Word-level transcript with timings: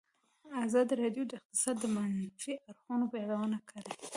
ازادي 0.65 0.93
راډیو 1.03 1.23
د 1.27 1.31
اقتصاد 1.39 1.75
د 1.79 1.85
منفي 1.95 2.53
اړخونو 2.69 3.05
یادونه 3.23 3.57
کړې. 3.69 3.91